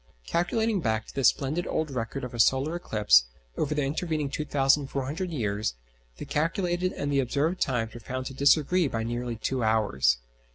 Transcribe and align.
Calculating 0.25 0.81
back 0.81 1.05
to 1.05 1.13
this 1.13 1.27
splendid 1.27 1.67
old 1.67 1.91
record 1.91 2.23
of 2.23 2.33
a 2.33 2.39
solar 2.39 2.75
eclipse, 2.75 3.25
over 3.55 3.75
the 3.75 3.83
intervening 3.83 4.31
2,400 4.31 5.29
years, 5.29 5.75
the 6.17 6.25
calculated 6.25 6.91
and 6.93 7.11
the 7.11 7.19
observed 7.19 7.61
times 7.61 7.93
were 7.93 7.99
found 7.99 8.25
to 8.25 8.33
disagree 8.33 8.87
by 8.87 9.03
nearly 9.03 9.35
two 9.35 9.63
hours. 9.63 10.17